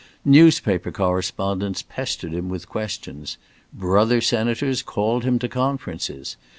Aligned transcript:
Newspaper 0.25 0.91
correspondents 0.91 1.83
pestered 1.83 2.33
him 2.33 2.49
with 2.49 2.67
questions. 2.67 3.37
Brother 3.71 4.19
senators 4.19 4.81
called 4.81 5.23
him 5.23 5.37
to 5.37 5.47
conferences. 5.47 6.37